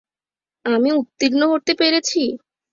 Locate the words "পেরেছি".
1.79-2.21